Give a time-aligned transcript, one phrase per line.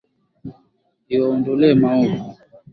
[1.13, 2.17] Iwaondolee maovu.